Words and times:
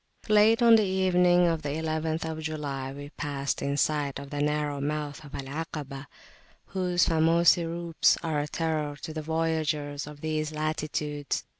Late 0.29 0.63
on 0.63 0.77
the 0.77 0.83
evening 0.83 1.45
of 1.45 1.61
the 1.61 1.69
11th 1.69 2.39
July 2.39 2.91
we 2.91 3.11
passed 3.11 3.61
in 3.61 3.77
sight 3.77 4.17
of 4.17 4.31
the 4.31 4.41
narrow 4.41 4.81
mouth 4.81 5.23
of 5.23 5.35
Al 5.35 5.41
'Akabah, 5.43 6.07
whose 6.65 7.05
famosi 7.05 7.67
rupes 7.67 8.17
are 8.23 8.39
a 8.39 8.47
terror 8.47 8.95
to 9.03 9.13
the 9.13 9.21
voyagers 9.21 10.07
of 10.07 10.21
these 10.21 10.51
latitudes. 10.51 11.43